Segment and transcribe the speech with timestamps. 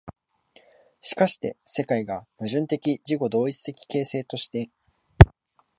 [1.01, 4.71] しかして世界が矛盾的自己同一的形成として、